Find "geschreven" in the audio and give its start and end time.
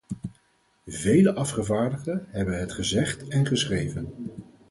3.47-4.11